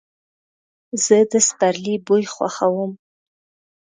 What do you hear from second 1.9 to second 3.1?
بوی خوښوم.